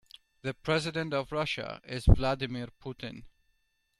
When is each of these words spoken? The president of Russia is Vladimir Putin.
The 0.41 0.55
president 0.55 1.13
of 1.13 1.31
Russia 1.31 1.79
is 1.83 2.05
Vladimir 2.07 2.69
Putin. 2.83 3.21